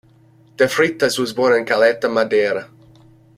[0.57, 2.67] De Freitas was born in Calheta, Madeira.